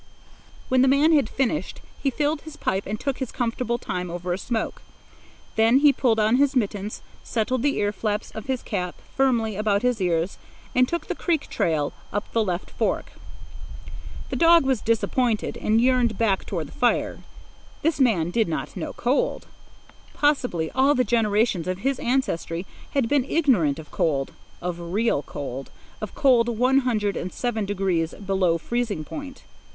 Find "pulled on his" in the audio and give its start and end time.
5.93-6.55